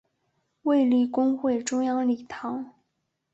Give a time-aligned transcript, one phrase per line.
[0.63, 2.73] 卫理公会中央礼堂。